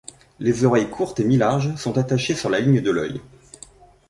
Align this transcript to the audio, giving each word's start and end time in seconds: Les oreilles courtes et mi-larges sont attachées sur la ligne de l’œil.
Les 0.39 0.65
oreilles 0.65 0.89
courtes 0.89 1.19
et 1.19 1.23
mi-larges 1.23 1.75
sont 1.75 1.95
attachées 1.99 2.33
sur 2.33 2.49
la 2.49 2.59
ligne 2.59 2.81
de 2.81 2.89
l’œil. 2.89 3.21